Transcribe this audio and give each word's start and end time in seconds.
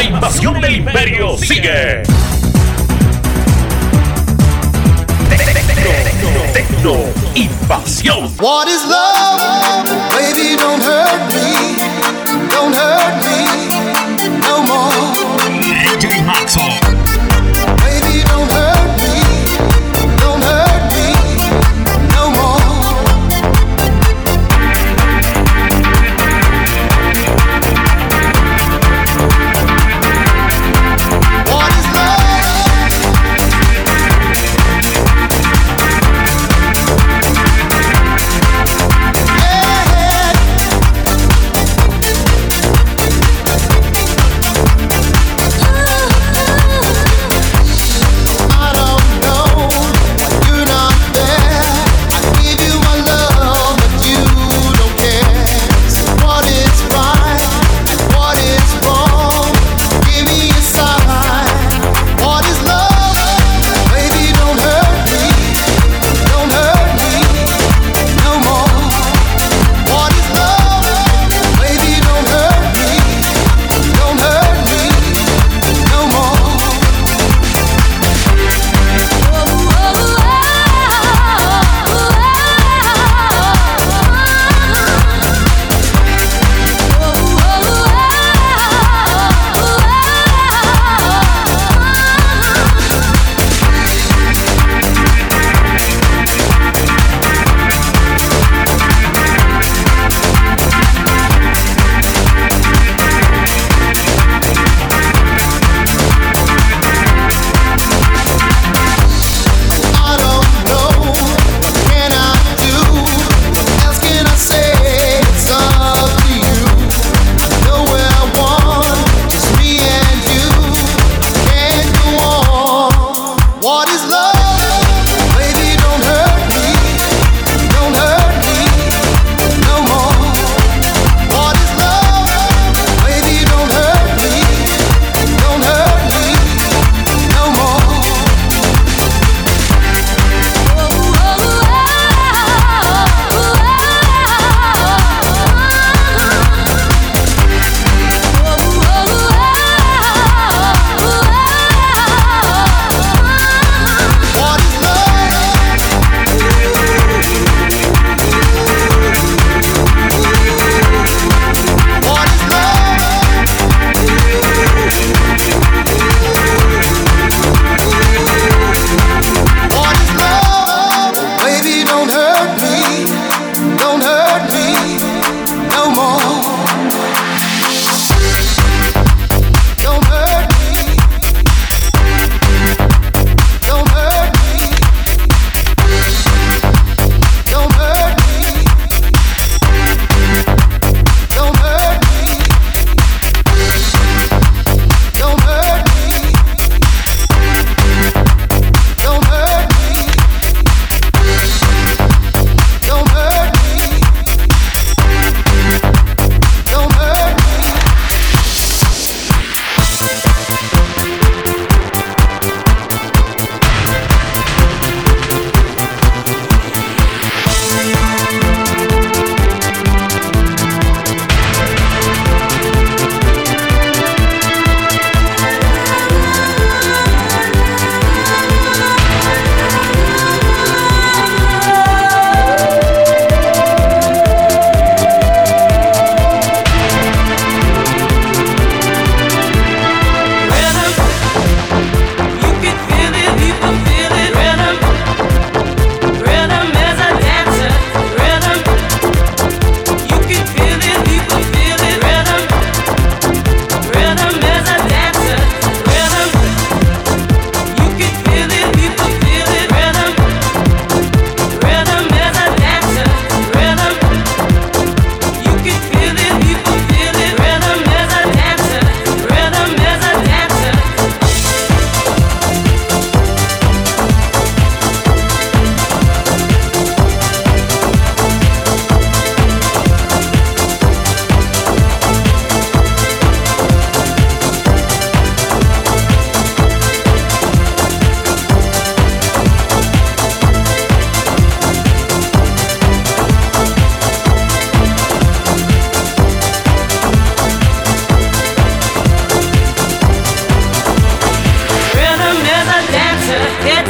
La 0.00 0.06
invasión 0.06 0.58
del 0.62 0.76
imperio 0.76 1.36
sigue. 1.36 2.02
Tecno, 6.54 6.96
invasión. 7.34 8.34
What 8.38 8.66
is 8.68 8.82
love? 8.88 9.84
Baby, 10.16 10.56
don't 10.56 10.82
hurt 10.82 11.34
me. 11.34 11.76
Don't 12.48 12.74
hurt 12.74 13.26
me 13.26 14.38
no 14.40 14.62
more. 14.62 14.90
DJ 15.84 16.24
Maxo. 16.24 16.99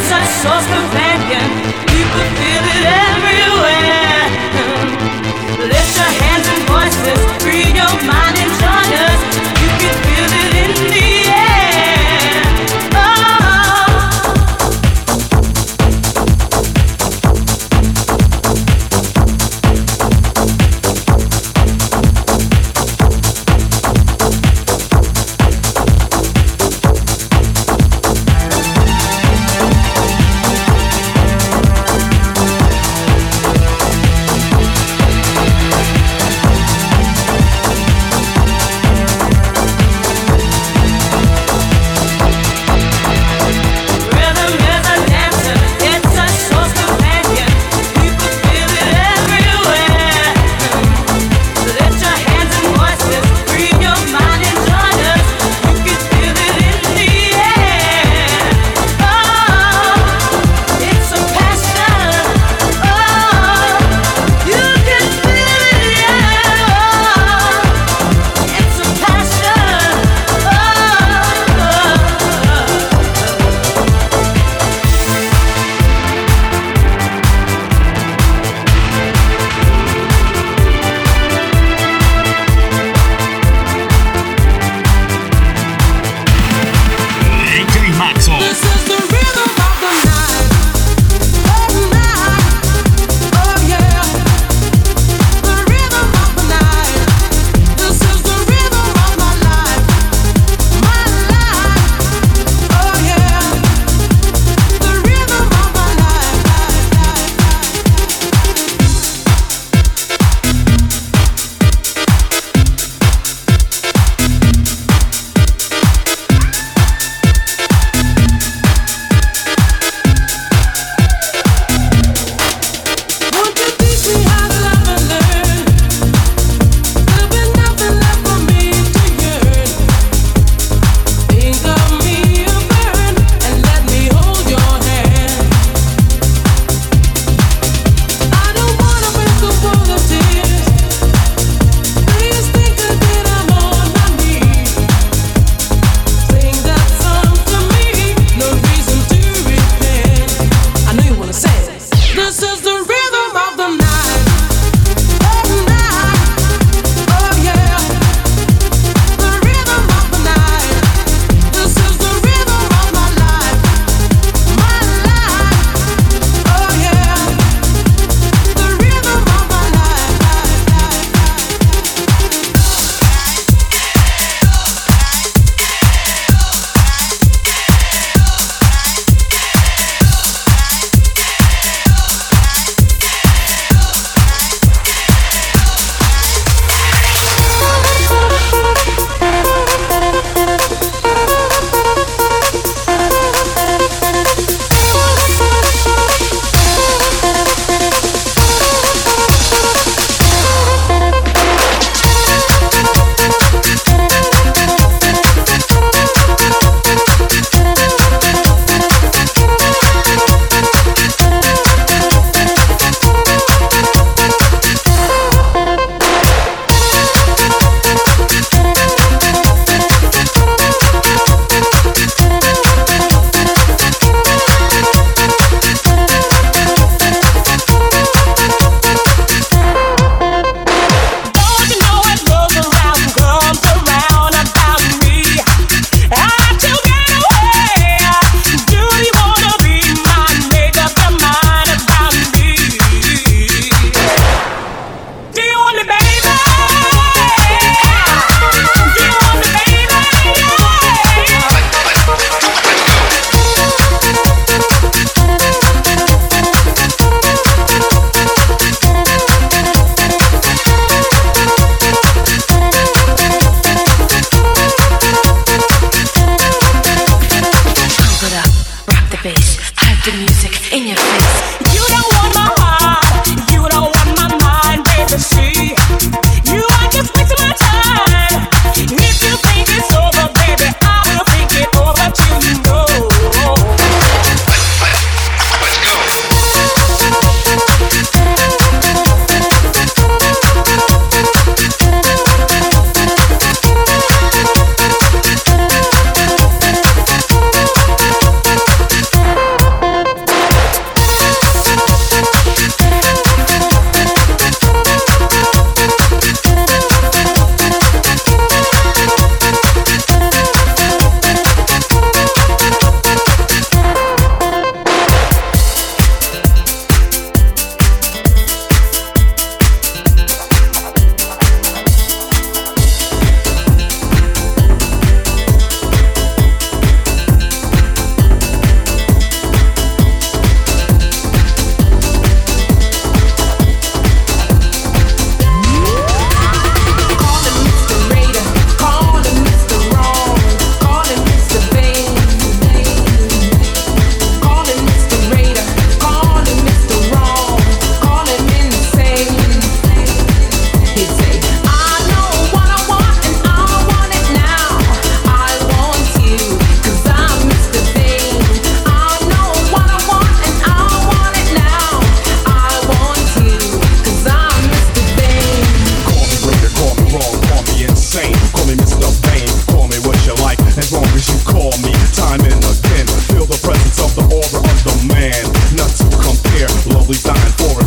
such 0.08 0.28
source 0.42 0.66
companion. 0.66 1.48
You 1.96 2.04
could 2.14 2.49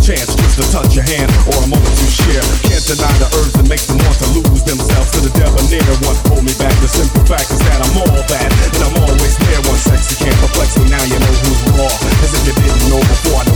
chance 0.03 0.36
just 0.36 0.60
to 0.60 0.65
touch 0.67 1.00
your 1.00 1.07
hand 1.07 1.31
or 1.48 1.55
a 1.63 1.67
moment 1.72 1.95
to 1.95 2.07
share. 2.12 2.43
Can't 2.67 2.83
deny 2.83 3.15
the 3.24 3.27
urge 3.39 3.55
that 3.55 3.67
makes 3.72 3.88
them 3.88 3.95
want 4.03 4.19
to 4.19 4.27
lose 4.36 4.60
themselves 4.67 5.15
to 5.15 5.24
the 5.24 5.31
devil 5.31 5.63
debonair. 5.72 5.95
One 6.03 6.19
hold 6.27 6.43
me 6.43 6.51
back. 6.60 6.75
The 6.83 6.91
simple 6.91 7.24
fact 7.24 7.48
is 7.55 7.63
that 7.63 7.79
I'm 7.79 7.95
all 8.03 8.24
bad, 8.27 8.51
and 8.51 8.83
I'm 8.83 8.95
always 9.00 9.36
there. 9.48 9.63
One 9.63 9.79
sexy 9.79 10.19
can't 10.19 10.36
perplex 10.43 10.75
me. 10.75 10.91
Now 10.91 11.03
you 11.07 11.15
know 11.15 11.33
who's 11.48 11.62
raw, 11.79 11.88
as 11.88 12.36
if 12.36 12.43
you 12.43 12.53
didn't 12.60 12.91
know 12.91 13.00
before. 13.00 13.52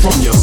From 0.00 0.22
yourself. 0.22 0.39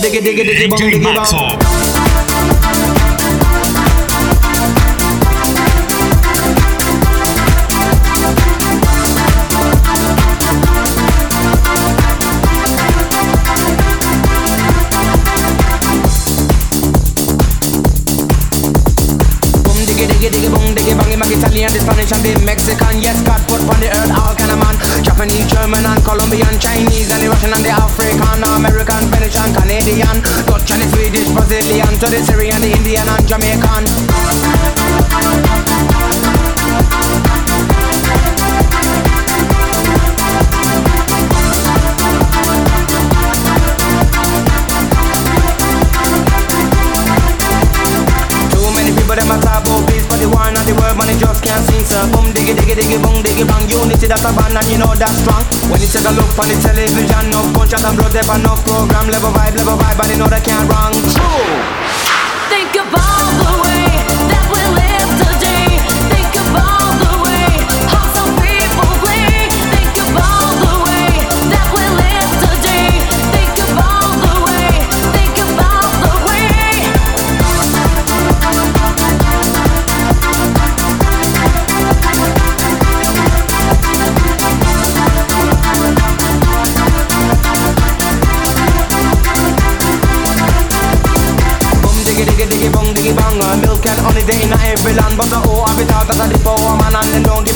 Diggy 0.00 0.20
diggy 0.24 0.44
diggy 0.48 0.68
bong 0.72 0.84
diggy 0.88 1.00
bong. 1.04 1.30
Italian, 21.30 21.70
the 21.72 21.78
Spanish 21.80 22.12
and 22.12 22.22
the 22.24 22.32
Mexican. 22.44 23.02
Yes, 23.02 23.20
God 23.22 23.40
put 23.46 23.60
on 23.60 23.78
the 23.80 23.86
earth 23.86 23.99
Colombian 26.10 26.58
Chinese 26.58 27.12
and 27.12 27.22
the 27.22 27.28
Russian 27.28 27.54
and 27.54 27.64
the 27.64 27.70
African 27.70 28.42
American, 28.42 29.06
Finnish 29.12 29.36
and 29.38 29.54
Canadian 29.54 30.20
Dutch 30.44 30.72
and 30.72 30.82
the 30.82 30.88
Swedish, 30.90 31.30
Brazilian 31.30 31.86
To 31.86 32.10
the 32.10 32.18
Syrian, 32.26 32.60
the 32.60 32.72
Indian 32.74 33.06
and 33.06 33.28
Jamaican 33.28 33.86
man 51.00 51.16
it 51.16 51.18
just 51.18 51.40
can't 51.40 51.64
sing 51.64 51.80
So 51.88 52.04
boom 52.12 52.28
diggy 52.36 52.52
diggy 52.52 52.76
diggy 52.76 52.98
boom 53.00 53.24
diggy 53.24 53.48
bang. 53.48 53.64
Unity 53.72 54.06
that's 54.06 54.24
a 54.24 54.30
band 54.36 54.56
and 54.60 54.68
you 54.68 54.76
know 54.76 54.92
that's 54.92 55.16
strong. 55.24 55.42
When 55.72 55.80
you 55.80 55.88
take 55.88 56.04
a 56.04 56.12
look 56.12 56.28
on 56.36 56.46
the 56.52 56.56
television 56.60 57.24
No 57.32 57.40
gunshot 57.56 57.84
and 57.88 57.96
blood 57.96 58.12
there 58.12 58.28
no 58.44 58.52
program. 58.68 59.08
Level 59.08 59.32
vibe, 59.32 59.56
level 59.56 59.80
vibe 59.80 60.00
and 60.04 60.10
you 60.12 60.18
know 60.20 60.28
they 60.28 60.44
can't 60.44 60.68
wrong. 60.68 60.92
True 60.92 61.48
Think 62.52 62.76
about 62.76 63.32
the 63.40 63.59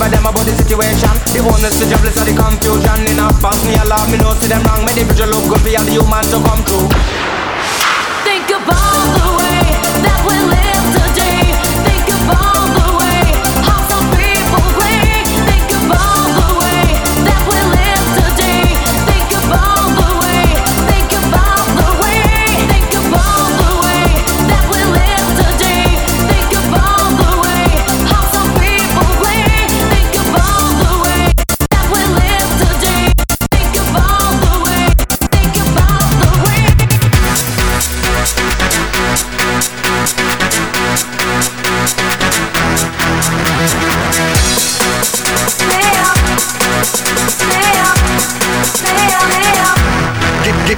And 0.05 0.13
them 0.13 0.27
about 0.27 0.45
the 0.45 0.53
situation. 0.53 1.17
The 1.33 1.41
honest, 1.41 1.81
the 1.81 1.89
jobless, 1.89 2.21
and 2.21 2.29
the 2.29 2.35
confusion. 2.37 3.17
A 3.17 3.33
pass 3.41 3.57
me 3.65 3.73
a 3.73 3.85
laugh, 3.89 4.05
me 4.13 4.19
know 4.19 4.37
see 4.37 4.53
them 4.53 4.61
wrong. 4.69 4.85
Make 4.85 5.01
the 5.01 5.05
visual 5.09 5.33
look 5.33 5.49
good 5.49 5.65
for 5.65 5.73
the 5.73 5.81
human 5.89 6.25
to 6.29 6.45
come 6.45 6.61
true 6.69 7.34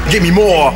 Give, 0.09 0.23
me 0.23 0.31
more. 0.31 0.71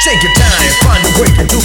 Take 0.00 0.22
your 0.22 0.32
time, 0.34 0.70
find 0.80 1.04
a 1.04 1.20
way 1.20 1.28
to 1.36 1.44
the 1.44 1.59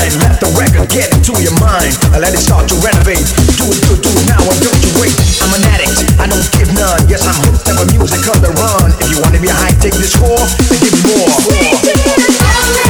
line. 0.00 0.16
Let 0.20 0.40
the 0.40 0.48
record 0.56 0.88
get 0.88 1.12
into 1.12 1.36
your 1.42 1.54
mind. 1.60 1.92
and 2.12 2.20
Let 2.20 2.32
it 2.32 2.40
start 2.40 2.68
to 2.68 2.76
renovate. 2.80 3.24
Do 3.60 3.68
it 3.68 3.80
good, 3.84 4.00
do 4.00 4.10
it 4.10 4.26
now, 4.28 4.40
and 4.40 4.58
don't 4.64 4.80
you 4.80 4.92
wait. 5.00 5.12
I'm 5.44 5.52
an 5.52 5.64
addict, 5.68 6.00
I 6.18 6.26
don't 6.26 6.48
give 6.56 6.72
none. 6.72 7.08
Yes, 7.08 7.26
I'm 7.28 7.36
hooked 7.44 7.68
up 7.68 7.80
on 7.80 7.86
music 7.92 8.24
on 8.28 8.40
the 8.40 8.52
run. 8.56 8.92
If 9.00 9.10
you 9.10 9.20
wanna 9.20 9.40
be 9.40 9.48
high, 9.48 9.74
take 9.80 9.94
this 9.94 10.12
score, 10.12 10.40
then 10.68 10.80
give 10.80 10.96
more. 11.04 11.28
more. 11.28 12.80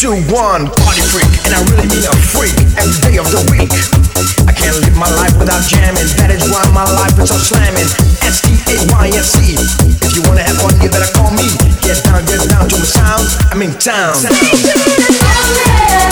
Two, 0.00 0.16
one, 0.32 0.64
party 0.80 1.04
freak, 1.12 1.28
and 1.44 1.52
I 1.52 1.60
really 1.68 1.84
mean 1.92 2.00
a 2.08 2.16
freak 2.32 2.56
every 2.80 2.96
day 3.04 3.20
of 3.20 3.28
the 3.28 3.44
week. 3.52 3.68
I 4.48 4.52
can't 4.56 4.80
live 4.80 4.96
my 4.96 5.12
life 5.20 5.36
without 5.36 5.60
jamming. 5.68 6.08
That 6.16 6.32
is 6.32 6.40
why 6.48 6.64
my 6.72 6.88
life 6.88 7.20
is 7.20 7.28
so 7.28 7.36
slamming. 7.36 7.84
S 8.24 8.40
T 8.40 8.56
A 8.72 8.80
Y 8.96 9.12
S 9.12 9.36
E. 9.44 9.60
If 10.00 10.16
you 10.16 10.24
wanna 10.24 10.40
have 10.40 10.56
fun, 10.56 10.72
you 10.80 10.88
better 10.88 11.12
call 11.12 11.28
me. 11.36 11.44
Get 11.84 12.00
down, 12.00 12.24
get 12.24 12.40
down 12.48 12.64
to 12.72 12.76
the 12.80 12.88
sound. 12.88 13.28
I'm 13.52 13.60
in 13.60 13.76
town. 13.76 14.16
DJ 14.24 16.09